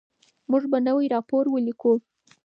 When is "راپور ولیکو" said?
1.13-1.93